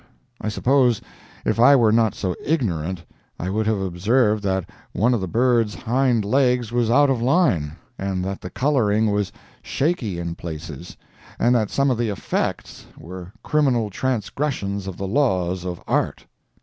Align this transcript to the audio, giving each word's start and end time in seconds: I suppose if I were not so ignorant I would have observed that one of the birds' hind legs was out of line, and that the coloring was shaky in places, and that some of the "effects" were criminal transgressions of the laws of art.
I 0.41 0.49
suppose 0.49 0.99
if 1.45 1.59
I 1.59 1.75
were 1.75 1.91
not 1.91 2.15
so 2.15 2.35
ignorant 2.43 3.05
I 3.39 3.51
would 3.51 3.67
have 3.67 3.79
observed 3.79 4.41
that 4.41 4.67
one 4.93 5.13
of 5.13 5.21
the 5.21 5.27
birds' 5.27 5.75
hind 5.75 6.25
legs 6.25 6.71
was 6.71 6.89
out 6.89 7.11
of 7.11 7.21
line, 7.21 7.73
and 7.99 8.25
that 8.25 8.41
the 8.41 8.49
coloring 8.49 9.11
was 9.11 9.31
shaky 9.61 10.17
in 10.17 10.33
places, 10.33 10.97
and 11.37 11.53
that 11.53 11.69
some 11.69 11.91
of 11.91 11.99
the 11.99 12.09
"effects" 12.09 12.87
were 12.97 13.31
criminal 13.43 13.91
transgressions 13.91 14.87
of 14.87 14.97
the 14.97 15.07
laws 15.07 15.65
of 15.65 15.79
art. 15.87 16.25